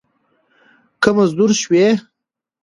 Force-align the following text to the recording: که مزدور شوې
که 1.01 1.09
مزدور 1.17 1.51
شوې 1.61 1.87